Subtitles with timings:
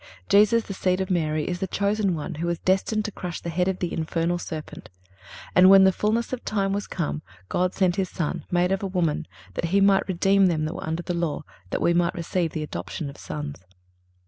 [0.31, 3.39] (335) Jesus, the seed of Mary, is the chosen one who was destined to crush
[3.39, 4.89] the head of the infernal serpent.
[5.53, 8.87] And "when the fulness of time was come God sent His Son, made of a
[8.87, 9.27] woman,...
[9.53, 12.63] that He might redeem them that were under the law, that we might receive the
[12.63, 13.63] adoption of sons."